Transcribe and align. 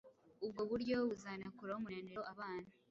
Ubwo 0.45 0.61
buryo 0.69 0.95
buzanakuraho 1.09 1.77
umunaniro 1.81 2.21
abana 2.31 2.67